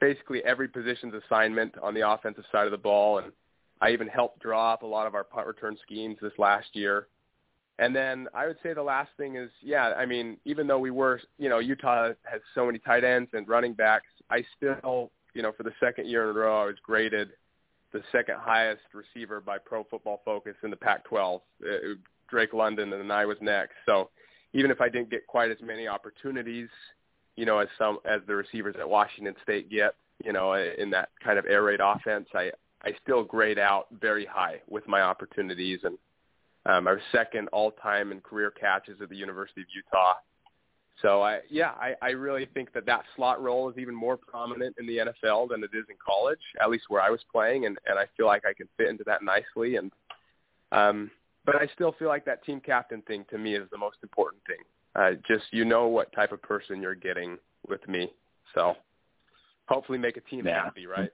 basically 0.00 0.42
every 0.44 0.68
position's 0.68 1.14
assignment 1.14 1.76
on 1.82 1.94
the 1.94 2.08
offensive 2.08 2.44
side 2.50 2.66
of 2.66 2.70
the 2.70 2.78
ball, 2.78 3.18
and 3.18 3.32
I 3.80 3.90
even 3.90 4.08
helped 4.08 4.40
draw 4.40 4.72
up 4.72 4.82
a 4.82 4.86
lot 4.86 5.06
of 5.06 5.14
our 5.14 5.24
punt 5.24 5.46
return 5.46 5.76
schemes 5.82 6.18
this 6.20 6.32
last 6.38 6.68
year. 6.74 7.06
And 7.78 7.96
then 7.96 8.28
I 8.34 8.46
would 8.46 8.58
say 8.62 8.74
the 8.74 8.82
last 8.82 9.10
thing 9.16 9.36
is, 9.36 9.50
yeah, 9.62 9.94
I 9.96 10.04
mean, 10.04 10.36
even 10.44 10.66
though 10.66 10.78
we 10.78 10.90
were, 10.90 11.18
you 11.38 11.48
know, 11.48 11.60
Utah 11.60 12.08
has 12.24 12.42
so 12.54 12.66
many 12.66 12.78
tight 12.78 13.04
ends 13.04 13.30
and 13.32 13.48
running 13.48 13.72
backs, 13.72 14.08
I 14.28 14.44
still, 14.56 15.10
you 15.32 15.42
know, 15.42 15.52
for 15.56 15.62
the 15.62 15.72
second 15.80 16.06
year 16.06 16.24
in 16.24 16.36
a 16.36 16.38
row, 16.38 16.62
I 16.62 16.66
was 16.66 16.76
graded 16.82 17.30
the 17.92 18.02
second 18.12 18.36
highest 18.38 18.82
receiver 18.92 19.40
by 19.40 19.56
Pro 19.56 19.84
Football 19.84 20.20
Focus 20.26 20.56
in 20.62 20.68
the 20.70 20.76
Pac-12. 20.76 21.40
It, 21.60 21.92
uh, 21.92 21.94
Drake 22.28 22.52
London, 22.52 22.92
and 22.92 23.12
I 23.12 23.26
was 23.26 23.36
next. 23.40 23.74
So 23.86 24.10
even 24.52 24.70
if 24.70 24.80
I 24.80 24.88
didn't 24.88 25.10
get 25.10 25.26
quite 25.26 25.50
as 25.50 25.56
many 25.60 25.88
opportunities, 25.88 26.68
you 27.36 27.46
know, 27.46 27.58
as 27.58 27.68
some 27.78 27.98
as 28.04 28.20
the 28.26 28.34
receivers 28.34 28.76
at 28.78 28.88
Washington 28.88 29.34
State 29.42 29.70
get, 29.70 29.94
you 30.24 30.32
know, 30.32 30.54
in 30.54 30.90
that 30.90 31.10
kind 31.22 31.38
of 31.38 31.46
air 31.46 31.62
raid 31.62 31.80
offense, 31.82 32.28
I 32.34 32.50
I 32.82 32.92
still 33.02 33.22
grade 33.22 33.58
out 33.58 33.86
very 34.00 34.26
high 34.26 34.60
with 34.68 34.86
my 34.88 35.02
opportunities, 35.02 35.80
and 35.84 35.98
um, 36.66 36.88
I 36.88 36.92
was 36.92 37.00
second 37.12 37.48
all 37.48 37.72
time 37.72 38.12
in 38.12 38.20
career 38.20 38.50
catches 38.50 39.00
at 39.00 39.08
the 39.08 39.16
University 39.16 39.62
of 39.62 39.66
Utah. 39.74 40.14
So 41.02 41.22
I 41.22 41.40
yeah, 41.48 41.70
I, 41.80 41.94
I 42.02 42.10
really 42.10 42.46
think 42.52 42.72
that 42.74 42.86
that 42.86 43.04
slot 43.16 43.42
role 43.42 43.70
is 43.70 43.78
even 43.78 43.94
more 43.94 44.16
prominent 44.16 44.76
in 44.78 44.86
the 44.86 44.98
NFL 44.98 45.48
than 45.50 45.62
it 45.64 45.70
is 45.72 45.86
in 45.88 45.96
college, 46.04 46.40
at 46.60 46.68
least 46.68 46.84
where 46.88 47.00
I 47.00 47.10
was 47.10 47.20
playing, 47.32 47.66
and 47.66 47.78
and 47.86 47.98
I 47.98 48.04
feel 48.16 48.26
like 48.26 48.44
I 48.44 48.52
can 48.52 48.68
fit 48.76 48.88
into 48.88 49.04
that 49.04 49.22
nicely. 49.22 49.76
And 49.76 49.90
um, 50.72 51.10
but 51.46 51.56
I 51.56 51.68
still 51.74 51.92
feel 51.98 52.08
like 52.08 52.24
that 52.26 52.44
team 52.44 52.60
captain 52.60 53.02
thing 53.02 53.24
to 53.30 53.38
me 53.38 53.54
is 53.54 53.68
the 53.70 53.78
most 53.78 53.96
important 54.02 54.42
thing 54.46 54.58
uh, 54.94 55.12
just 55.28 55.44
you 55.52 55.64
know 55.64 55.86
what 55.86 56.12
type 56.12 56.32
of 56.32 56.42
person 56.42 56.80
you're 56.82 56.94
getting 56.94 57.38
with 57.68 57.86
me. 57.88 58.10
So 58.54 58.74
hopefully 59.68 59.98
make 59.98 60.16
a 60.16 60.20
team 60.22 60.46
yeah. 60.46 60.64
happy, 60.64 60.86
right? 60.86 61.10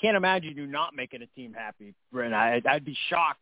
Can't 0.00 0.16
imagine 0.16 0.56
you 0.56 0.66
not 0.66 0.94
making 0.94 1.22
a 1.22 1.26
team 1.28 1.52
happy, 1.52 1.94
Brent. 2.12 2.34
I, 2.34 2.62
I'd 2.68 2.84
be 2.84 2.96
shocked. 3.08 3.40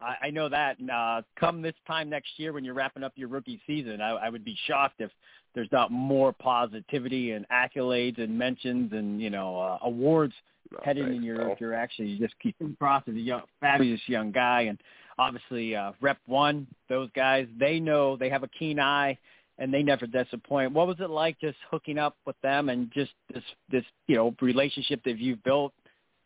I, 0.00 0.26
I 0.26 0.30
know 0.30 0.48
that. 0.48 0.78
And, 0.78 0.90
uh, 0.90 1.22
come 1.38 1.60
this 1.60 1.74
time 1.86 2.08
next 2.08 2.30
year 2.36 2.52
when 2.52 2.64
you're 2.64 2.74
wrapping 2.74 3.02
up 3.02 3.12
your 3.16 3.28
rookie 3.28 3.60
season, 3.66 4.00
I, 4.00 4.10
I 4.10 4.28
would 4.30 4.44
be 4.44 4.56
shocked 4.66 5.00
if 5.00 5.10
there's 5.54 5.68
not 5.72 5.90
more 5.90 6.32
positivity 6.32 7.32
and 7.32 7.46
accolades 7.48 8.18
and 8.22 8.38
mentions 8.38 8.92
and 8.92 9.20
you 9.20 9.30
know 9.30 9.58
uh, 9.58 9.78
awards 9.82 10.34
no, 10.70 10.78
heading 10.84 11.14
in 11.14 11.22
your 11.22 11.36
so. 11.36 11.56
direction. 11.58 12.06
You 12.06 12.18
just 12.18 12.38
keep 12.40 12.56
across 12.60 13.02
as 13.08 13.14
a 13.14 13.18
young, 13.18 13.42
fabulous 13.60 14.00
young 14.06 14.30
guy, 14.30 14.62
and 14.62 14.78
obviously 15.18 15.74
uh, 15.74 15.92
Rep 16.00 16.18
One, 16.26 16.66
those 16.88 17.10
guys, 17.14 17.46
they 17.58 17.80
know 17.80 18.16
they 18.16 18.30
have 18.30 18.42
a 18.42 18.48
keen 18.48 18.78
eye 18.80 19.18
and 19.58 19.74
they 19.74 19.82
never 19.82 20.06
disappoint. 20.06 20.72
What 20.72 20.86
was 20.86 20.96
it 21.00 21.10
like 21.10 21.38
just 21.40 21.58
hooking 21.70 21.98
up 21.98 22.16
with 22.24 22.36
them 22.42 22.68
and 22.68 22.90
just 22.92 23.12
this 23.32 23.42
this 23.70 23.84
you 24.06 24.16
know 24.16 24.34
relationship 24.40 25.02
that 25.04 25.18
you've 25.18 25.42
built 25.42 25.72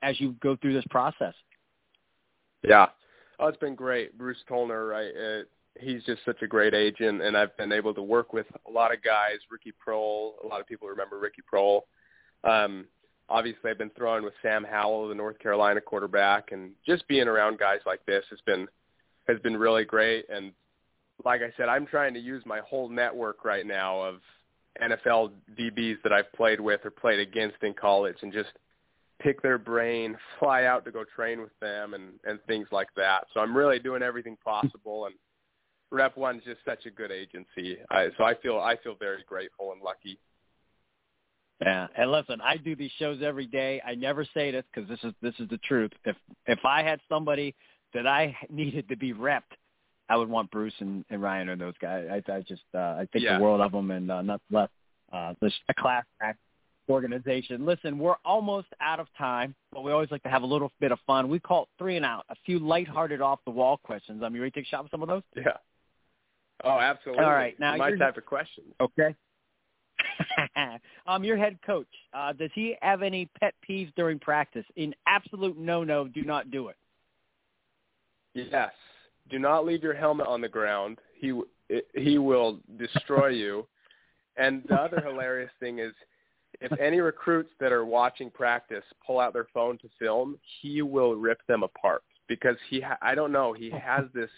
as 0.02 0.20
you 0.20 0.37
go 0.40 0.56
through 0.56 0.75
this 0.75 0.84
process? 0.90 1.34
Yeah, 2.62 2.87
oh, 3.40 3.49
it's 3.49 3.58
been 3.58 3.75
great. 3.75 4.16
Bruce 4.16 4.44
Tollner, 4.49 4.88
right? 4.88 5.11
Uh, 5.11 5.42
he's 5.80 6.04
just 6.04 6.25
such 6.25 6.42
a 6.42 6.46
great 6.46 6.75
agent, 6.75 7.22
and 7.22 7.37
I've 7.37 7.56
been 7.56 7.72
able 7.72 7.94
to 7.94 8.02
work 8.02 8.32
with 8.32 8.46
a 8.68 8.70
lot 8.70 8.92
of 8.92 9.02
guys. 9.02 9.38
Ricky 9.50 9.72
Proehl, 9.72 10.32
a 10.44 10.46
lot 10.46 10.61
of 10.61 10.66
people 10.66 10.88
remember 10.88 11.18
Ricky 11.18 11.42
Proehl. 11.52 11.82
Um, 12.44 12.87
obviously, 13.28 13.70
I've 13.70 13.78
been 13.78 13.90
throwing 13.96 14.22
with 14.22 14.34
Sam 14.42 14.64
Howell, 14.64 15.08
the 15.08 15.14
North 15.14 15.38
Carolina 15.38 15.80
quarterback, 15.80 16.52
and 16.52 16.72
just 16.87 17.08
being 17.08 17.28
around 17.28 17.58
guys 17.58 17.80
like 17.87 18.04
this 18.06 18.25
has 18.30 18.40
been 18.44 18.68
has 19.29 19.38
been 19.41 19.57
really 19.57 19.85
great. 19.85 20.26
And 20.29 20.52
like 21.25 21.41
I 21.43 21.52
said, 21.57 21.69
I'm 21.69 21.87
trying 21.87 22.14
to 22.14 22.21
use 22.21 22.43
my 22.47 22.61
whole 22.61 22.88
network 22.88 23.45
right 23.45 23.67
now 23.67 24.02
of 24.02 24.17
NFL 24.81 25.33
DBs 25.59 25.97
that 26.02 26.12
I've 26.12 26.33
played 26.33 26.61
with 26.61 26.81
or 26.85 26.91
played 26.91 27.21
against 27.21 27.62
in 27.62 27.75
college 27.75 28.17
and 28.23 28.33
just 28.33 28.50
pick 29.21 29.43
their 29.43 29.59
brain, 29.59 30.17
fly 30.38 30.64
out 30.64 30.85
to 30.85 30.91
go 30.91 31.05
train 31.05 31.41
with 31.41 31.59
them 31.61 31.95
and, 31.95 32.14
and 32.25 32.38
things 32.47 32.69
like 32.73 32.88
that. 32.97 33.26
So 33.35 33.41
I'm 33.41 33.57
really 33.57 33.79
doing 33.79 34.02
everything 34.02 34.37
possible 34.45 35.07
and 35.07 35.14
Rep 35.93 36.17
One's 36.17 36.43
just 36.45 36.61
such 36.64 36.87
a 36.87 36.91
good 36.91 37.12
agency. 37.12 37.76
I, 37.91 38.09
so 38.17 38.25
I 38.25 38.35
feel 38.37 38.59
I 38.59 38.76
feel 38.83 38.95
very 38.99 39.23
grateful 39.29 39.73
and 39.73 39.83
lucky. 39.83 40.19
Yeah, 41.61 41.87
and 41.97 42.11
listen, 42.11 42.41
I 42.41 42.57
do 42.57 42.75
these 42.75 42.91
shows 42.99 43.21
every 43.23 43.47
day. 43.47 43.81
I 43.87 43.95
never 43.95 44.25
say 44.35 44.50
this 44.50 44.64
because 44.75 44.88
this 44.88 44.99
is 45.05 45.12
this 45.21 45.35
is 45.38 45.49
the 45.50 45.59
truth. 45.59 45.93
If 46.05 46.17
if 46.47 46.59
I 46.64 46.83
had 46.83 46.99
somebody 47.09 47.55
that 47.94 48.06
I 48.06 48.37
needed 48.50 48.88
to 48.88 48.96
be 48.96 49.12
repped, 49.12 49.42
I 50.08 50.16
would 50.16 50.28
want 50.28 50.50
Bruce 50.50 50.75
and, 50.80 51.04
and 51.11 51.22
Ryan 51.22 51.49
or 51.49 51.56
those 51.56 51.75
guys. 51.80 52.06
I, 52.11 52.32
I 52.32 52.40
just 52.40 52.62
uh, 52.75 52.78
I 52.78 53.06
think 53.12 53.25
yeah. 53.25 53.38
the 53.38 53.42
world 53.44 53.61
of 53.61 53.72
them, 53.72 53.90
and 53.90 54.11
uh, 54.11 54.22
not 54.22 54.40
less. 54.50 54.68
Uh, 55.12 55.34
this 55.42 55.52
a 55.68 55.75
class 55.75 56.04
act 56.22 56.38
organization. 56.88 57.64
Listen, 57.64 57.99
we're 57.99 58.16
almost 58.25 58.68
out 58.80 58.99
of 58.99 59.06
time, 59.16 59.54
but 59.72 59.82
we 59.82 59.92
always 59.92 60.11
like 60.11 60.22
to 60.22 60.28
have 60.28 60.42
a 60.42 60.46
little 60.46 60.70
bit 60.80 60.92
of 60.92 60.99
fun. 61.06 61.28
We 61.28 61.38
call 61.38 61.64
it 61.64 61.68
three 61.78 61.96
and 61.96 62.04
out, 62.04 62.25
a 62.28 62.34
few 62.44 62.58
lighthearted 62.58 63.20
off 63.20 63.40
the 63.44 63.50
wall 63.50 63.78
questions. 63.84 64.18
I'm 64.20 64.28
um, 64.28 64.34
you 64.34 64.42
ready 64.42 64.50
to 64.52 64.61
take 64.61 64.66
a 64.66 64.70
shot 64.70 64.82
with 64.84 64.90
some 64.90 65.02
of 65.02 65.08
those? 65.08 65.22
Yeah. 65.37 65.52
Oh, 66.64 66.78
absolutely. 66.78 67.25
All 67.25 67.32
right, 67.32 67.58
now 67.58 67.76
my 67.76 67.94
type 67.96 68.16
of 68.16 68.25
question. 68.25 68.64
Okay. 68.80 69.14
um, 71.06 71.25
your 71.25 71.37
head 71.37 71.58
coach, 71.64 71.88
uh, 72.14 72.32
does 72.32 72.50
he 72.54 72.76
have 72.82 73.02
any 73.02 73.28
pet 73.40 73.54
peeves 73.68 73.92
during 73.96 74.18
practice? 74.18 74.64
In 74.76 74.94
absolute 75.06 75.58
no-no, 75.58 76.06
do 76.06 76.22
not 76.22 76.50
do 76.50 76.68
it. 76.68 76.76
Yes. 78.35 78.73
Do 79.31 79.39
not 79.39 79.65
leave 79.65 79.83
your 79.83 79.95
helmet 79.95 80.27
on 80.27 80.41
the 80.41 80.49
ground. 80.49 80.99
He 81.19 81.39
he 81.95 82.19
will 82.19 82.61
destroy 82.79 83.29
you. 83.29 83.67
And 84.37 84.62
the 84.69 84.75
other 84.75 85.01
hilarious 85.01 85.51
thing 85.61 85.79
is 85.79 85.93
if 86.61 86.73
any 86.79 87.01
recruits 87.01 87.51
that 87.61 87.73
are 87.73 87.85
watching 87.85 88.31
practice 88.31 88.85
pull 89.07 89.21
out 89.21 89.33
their 89.33 89.49
phone 89.53 89.79
to 89.79 89.89
film, 89.99 90.39
he 90.61 90.83
will 90.83 91.15
rip 91.15 91.39
them 91.47 91.62
apart 91.62 92.03
because 92.29 92.57
he 92.71 92.81
ha- 92.81 92.99
I 93.03 93.15
don't 93.15 93.33
know, 93.33 93.53
he 93.53 93.71
has 93.71 94.05
this 94.15 94.31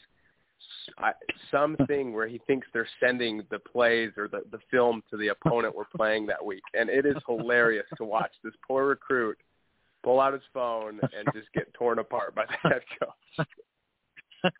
I, 0.98 1.12
something 1.50 2.14
where 2.14 2.26
he 2.26 2.40
thinks 2.46 2.66
they're 2.72 2.88
sending 2.98 3.42
the 3.50 3.58
plays 3.58 4.12
or 4.16 4.28
the 4.28 4.42
the 4.50 4.60
film 4.70 5.02
to 5.10 5.16
the 5.16 5.28
opponent 5.28 5.74
we're 5.76 5.84
playing 5.94 6.26
that 6.26 6.42
week 6.44 6.62
and 6.72 6.88
it 6.88 7.04
is 7.04 7.16
hilarious 7.26 7.84
to 7.98 8.04
watch 8.04 8.30
this 8.42 8.54
poor 8.66 8.86
recruit 8.86 9.36
pull 10.04 10.20
out 10.20 10.32
his 10.32 10.42
phone 10.52 11.00
and 11.02 11.26
just 11.34 11.52
get 11.52 11.72
torn 11.74 11.98
apart 11.98 12.34
by 12.34 12.44
the 12.44 12.68
head 12.68 12.82
coach. 13.00 13.46
Uh, 14.44 14.50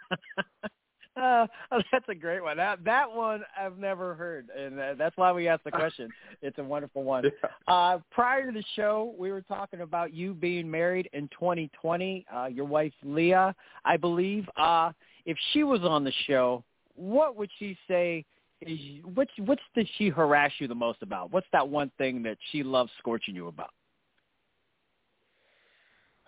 oh, 1.73 1.83
that's 1.93 2.09
a 2.09 2.15
great 2.15 2.43
one. 2.43 2.57
That 2.57 2.85
that 2.85 3.11
one 3.11 3.43
I've 3.59 3.79
never 3.79 4.15
heard, 4.15 4.49
and 4.57 4.79
uh, 4.79 4.95
that's 4.95 5.17
why 5.17 5.33
we 5.33 5.49
asked 5.49 5.65
the 5.65 5.71
question. 5.71 6.11
It's 6.43 6.59
a 6.59 6.65
wonderful 6.65 7.03
one. 7.05 7.25
Uh, 7.69 7.99
prior 8.11 8.47
to 8.47 8.53
the 8.53 8.65
show, 8.77 9.15
we 9.19 9.31
were 9.33 9.43
talking 9.43 9.81
about 9.81 10.13
you 10.13 10.35
being 10.35 10.71
married 10.71 11.09
in 11.13 11.29
2020. 11.29 12.27
Uh, 12.35 12.47
your 12.47 12.67
wife 12.67 12.93
Leah, 13.03 13.55
I 13.85 13.97
believe. 13.97 14.49
Uh, 14.57 14.93
if 15.27 15.37
she 15.53 15.65
was 15.65 15.81
on 15.83 16.05
the 16.05 16.13
show, 16.27 16.65
what 16.95 17.37
would 17.37 17.51
she 17.59 17.77
say? 17.89 18.25
Is 18.61 18.79
what's 19.15 19.33
what's 19.39 19.63
did 19.75 19.89
she 19.99 20.09
harass 20.09 20.53
you 20.59 20.69
the 20.69 20.75
most 20.75 21.03
about? 21.03 21.33
What's 21.33 21.47
that 21.53 21.69
one 21.69 21.91
thing 21.99 22.23
that 22.23 22.39
she 22.51 22.63
loves 22.63 22.91
scorching 22.99 23.35
you 23.35 23.49
about? 23.49 23.71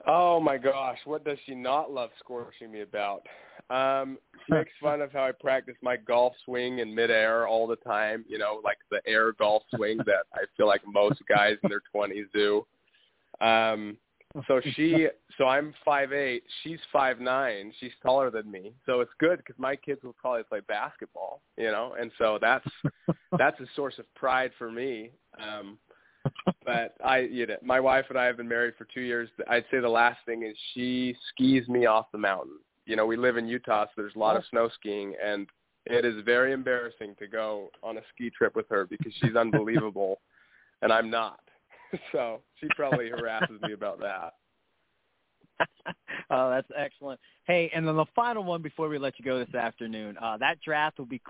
Oh 0.07 0.39
my 0.39 0.57
gosh, 0.57 0.99
what 1.05 1.25
does 1.25 1.39
she 1.47 1.55
not 1.55 1.91
love 1.91 2.11
scorching 2.21 2.71
me 2.71 2.83
about? 2.83 3.27
Um, 3.71 4.19
she 4.47 4.55
makes 4.55 4.71
fun 4.81 5.01
of 5.01 5.13
how 5.13 5.25
I 5.25 5.33
practice 5.33 5.75
my 5.83 5.97
golf 5.97 6.33
swing 6.45 6.79
in 6.79 6.95
midair 6.95 7.49
all 7.49 7.67
the 7.67 7.77
time. 7.77 8.25
You 8.29 8.39
know, 8.39 8.61
like 8.63 8.79
the 8.91 9.01
air 9.07 9.33
golf 9.33 9.65
swing 9.75 9.99
that 10.07 10.27
I 10.35 10.43
feel 10.57 10.69
like 10.69 10.83
most 10.87 11.21
guys 11.29 11.57
in 11.63 11.71
their 11.71 11.83
twenties 11.93 12.27
do. 12.33 12.65
Um, 13.41 13.97
so 14.47 14.61
she, 14.75 15.09
so 15.39 15.47
I'm 15.47 15.75
five 15.85 16.13
eight. 16.13 16.45
She's 16.63 16.79
five 16.93 17.19
nine. 17.19 17.73
She's 17.81 17.93
taller 18.03 18.31
than 18.31 18.51
me. 18.51 18.75
So 18.85 19.01
it's 19.01 19.11
good 19.19 19.39
because 19.39 19.59
my 19.59 19.75
kids 19.75 20.03
will 20.05 20.15
probably 20.21 20.43
play 20.45 20.61
basketball. 20.69 21.43
You 21.57 21.73
know, 21.73 21.97
and 21.99 22.13
so 22.19 22.39
that's 22.41 22.67
that's 23.39 23.59
a 23.61 23.67
source 23.75 23.99
of 23.99 24.13
pride 24.15 24.53
for 24.57 24.71
me. 24.71 25.11
Um, 25.41 25.79
but 26.65 26.95
I, 27.05 27.21
you 27.21 27.47
know, 27.47 27.57
my 27.63 27.81
wife 27.81 28.07
and 28.09 28.19
I 28.19 28.25
have 28.25 28.37
been 28.37 28.49
married 28.49 28.75
for 28.77 28.87
two 28.93 29.01
years. 29.01 29.29
I'd 29.49 29.65
say 29.71 29.81
the 29.81 29.89
last 29.89 30.19
thing 30.27 30.43
is 30.43 30.57
she 30.75 31.17
skis 31.31 31.69
me 31.69 31.87
off 31.87 32.07
the 32.13 32.19
mountain. 32.19 32.59
You 32.87 32.97
know, 32.97 33.07
we 33.07 33.17
live 33.17 33.37
in 33.37 33.49
Utah, 33.49 33.87
so 33.87 33.91
there's 33.97 34.15
a 34.17 34.19
lot 34.19 34.37
of 34.37 34.45
snow 34.51 34.69
skiing, 34.75 35.15
and 35.25 35.47
it 35.87 36.05
is 36.05 36.23
very 36.25 36.53
embarrassing 36.53 37.15
to 37.19 37.27
go 37.27 37.71
on 37.83 37.99
a 37.99 38.01
ski 38.15 38.31
trip 38.31 38.55
with 38.55 38.69
her 38.69 38.87
because 38.87 39.13
she's 39.21 39.37
unbelievable, 39.37 40.21
and 40.83 40.93
I'm 40.93 41.11
not. 41.11 41.41
So 42.11 42.41
she 42.61 42.67
probably 42.75 43.09
harasses 43.09 43.63
me 43.63 43.73
about 43.73 44.01
that. 44.01 44.35
oh, 46.31 46.51
that's 46.51 46.69
excellent. 46.77 47.21
Hey, 47.47 47.71
and 47.75 47.87
then 47.87 47.97
the 47.97 48.05
final 48.15 48.43
one 48.43 48.61
before 48.61 48.89
we 48.89 48.99
let 48.99 49.19
you 49.19 49.25
go 49.25 49.39
this 49.39 49.55
afternoon. 49.55 50.19
Uh, 50.21 50.37
that 50.39 50.61
draft 50.61 50.99
will 50.99 51.07
be 51.07 51.23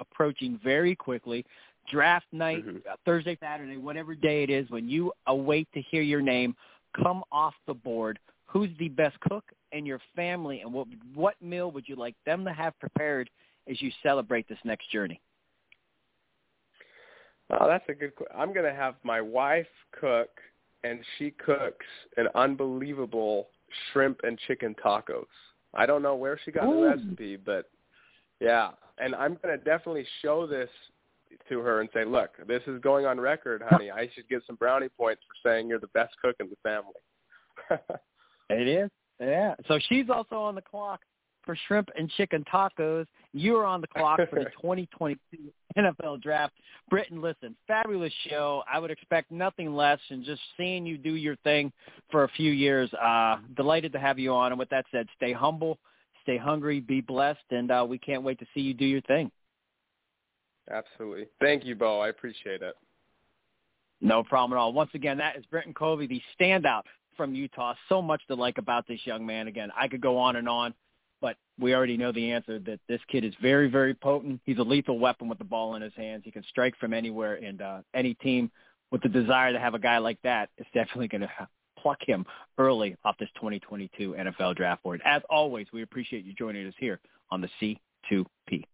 approaching 0.00 0.58
very 0.62 0.94
quickly 0.94 1.44
draft 1.90 2.26
night, 2.32 2.66
mm-hmm. 2.66 2.78
Uh, 2.90 2.96
Thursday, 3.04 3.36
Saturday, 3.40 3.76
whatever 3.76 4.14
day 4.14 4.42
it 4.42 4.50
is, 4.50 4.68
when 4.70 4.88
you 4.88 5.12
await 5.26 5.68
to 5.74 5.82
hear 5.82 6.02
your 6.02 6.22
name 6.22 6.54
come 7.02 7.24
off 7.32 7.54
the 7.66 7.74
board, 7.74 8.18
who's 8.46 8.70
the 8.78 8.88
best 8.88 9.18
cook 9.20 9.44
in 9.72 9.84
your 9.84 10.00
family, 10.14 10.60
and 10.60 10.72
what 10.72 10.86
what 11.14 11.34
meal 11.42 11.70
would 11.70 11.88
you 11.88 11.96
like 11.96 12.14
them 12.24 12.44
to 12.44 12.52
have 12.52 12.78
prepared 12.78 13.28
as 13.68 13.80
you 13.80 13.90
celebrate 14.02 14.48
this 14.48 14.58
next 14.64 14.90
journey? 14.90 15.20
Oh, 17.50 17.68
that's 17.68 17.84
a 17.88 17.94
good. 17.94 18.12
I'm 18.34 18.52
going 18.54 18.66
to 18.66 18.74
have 18.74 18.94
my 19.02 19.20
wife 19.20 19.66
cook, 20.00 20.30
and 20.82 21.00
she 21.18 21.32
cooks 21.32 21.86
an 22.16 22.28
unbelievable 22.34 23.48
shrimp 23.92 24.20
and 24.22 24.38
chicken 24.46 24.74
tacos. 24.84 25.24
I 25.74 25.86
don't 25.86 26.02
know 26.02 26.14
where 26.14 26.38
she 26.44 26.52
got 26.52 26.66
Ooh. 26.66 26.80
the 26.80 26.86
recipe, 26.88 27.36
but 27.36 27.68
yeah, 28.40 28.70
and 28.98 29.14
I'm 29.14 29.36
going 29.42 29.58
to 29.58 29.64
definitely 29.64 30.06
show 30.22 30.46
this 30.46 30.70
to 31.48 31.60
her 31.60 31.80
and 31.80 31.88
say, 31.92 32.04
"Look, 32.04 32.30
this 32.46 32.62
is 32.66 32.80
going 32.80 33.06
on 33.06 33.20
record, 33.20 33.62
honey. 33.68 33.90
I 33.90 34.08
should 34.14 34.28
get 34.28 34.42
some 34.46 34.56
brownie 34.56 34.88
points 34.88 35.22
for 35.26 35.48
saying 35.48 35.68
you're 35.68 35.80
the 35.80 35.88
best 35.88 36.14
cook 36.22 36.36
in 36.40 36.48
the 36.48 36.56
family." 36.62 36.92
it 38.50 38.68
is, 38.68 38.90
yeah. 39.20 39.54
So 39.68 39.78
she's 39.88 40.10
also 40.10 40.36
on 40.36 40.54
the 40.54 40.62
clock 40.62 41.00
for 41.44 41.56
shrimp 41.66 41.90
and 41.96 42.10
chicken 42.10 42.44
tacos. 42.52 43.06
You 43.32 43.56
are 43.56 43.64
on 43.64 43.80
the 43.80 43.86
clock 43.86 44.18
for 44.30 44.38
the 44.38 44.44
2022 44.62 45.18
NFL 45.76 46.22
Draft. 46.22 46.54
Britain, 46.90 47.20
listen, 47.20 47.56
fabulous 47.66 48.12
show. 48.28 48.62
I 48.72 48.78
would 48.78 48.90
expect 48.90 49.30
nothing 49.30 49.74
less 49.74 49.98
than 50.08 50.24
just 50.24 50.40
seeing 50.56 50.86
you 50.86 50.98
do 50.98 51.14
your 51.14 51.36
thing 51.36 51.72
for 52.10 52.24
a 52.24 52.28
few 52.28 52.52
years. 52.52 52.92
Uh, 52.94 53.36
delighted 53.56 53.92
to 53.92 53.98
have 53.98 54.18
you 54.18 54.32
on. 54.32 54.52
And 54.52 54.58
with 54.58 54.70
that 54.70 54.84
said, 54.90 55.06
stay 55.16 55.32
humble, 55.32 55.78
stay 56.22 56.36
hungry, 56.36 56.80
be 56.80 57.00
blessed, 57.00 57.44
and 57.50 57.70
uh, 57.70 57.84
we 57.88 57.98
can't 57.98 58.22
wait 58.22 58.38
to 58.38 58.46
see 58.54 58.60
you 58.60 58.74
do 58.74 58.86
your 58.86 59.02
thing. 59.02 59.30
Absolutely. 60.70 61.26
Thank 61.40 61.64
you, 61.64 61.74
Bo. 61.74 62.00
I 62.00 62.08
appreciate 62.08 62.62
it. 62.62 62.74
No 64.00 64.22
problem 64.22 64.56
at 64.56 64.60
all. 64.60 64.72
Once 64.72 64.90
again, 64.94 65.18
that 65.18 65.36
is 65.36 65.44
Britain 65.46 65.74
Covey, 65.74 66.06
the 66.06 66.20
standout 66.38 66.82
from 67.16 67.34
Utah. 67.34 67.74
So 67.88 68.02
much 68.02 68.22
to 68.28 68.34
like 68.34 68.58
about 68.58 68.86
this 68.86 69.00
young 69.04 69.24
man. 69.24 69.46
Again, 69.46 69.70
I 69.76 69.88
could 69.88 70.00
go 70.00 70.18
on 70.18 70.36
and 70.36 70.48
on, 70.48 70.74
but 71.20 71.36
we 71.58 71.74
already 71.74 71.96
know 71.96 72.12
the 72.12 72.32
answer 72.32 72.58
that 72.58 72.80
this 72.88 73.00
kid 73.08 73.24
is 73.24 73.34
very, 73.40 73.70
very 73.70 73.94
potent. 73.94 74.40
He's 74.44 74.58
a 74.58 74.62
lethal 74.62 74.98
weapon 74.98 75.28
with 75.28 75.38
the 75.38 75.44
ball 75.44 75.76
in 75.76 75.82
his 75.82 75.94
hands. 75.96 76.22
He 76.24 76.30
can 76.30 76.44
strike 76.48 76.76
from 76.78 76.92
anywhere, 76.92 77.36
and 77.36 77.62
uh, 77.62 77.78
any 77.94 78.14
team 78.14 78.50
with 78.90 79.02
the 79.02 79.08
desire 79.08 79.52
to 79.52 79.58
have 79.58 79.74
a 79.74 79.78
guy 79.78 79.98
like 79.98 80.18
that 80.22 80.50
is 80.58 80.66
definitely 80.74 81.08
going 81.08 81.22
to 81.22 81.48
pluck 81.78 81.98
him 82.00 82.24
early 82.58 82.96
off 83.04 83.16
this 83.18 83.28
2022 83.36 84.16
NFL 84.18 84.56
draft 84.56 84.82
board. 84.82 85.00
As 85.04 85.22
always, 85.30 85.66
we 85.72 85.82
appreciate 85.82 86.24
you 86.24 86.32
joining 86.32 86.66
us 86.66 86.74
here 86.78 87.00
on 87.30 87.40
the 87.40 87.76
C2P. 88.10 88.64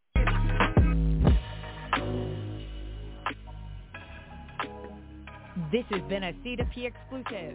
This 5.70 5.84
has 5.90 6.02
been 6.08 6.24
a 6.24 6.32
C2P 6.32 6.84
exclusive. 6.84 7.54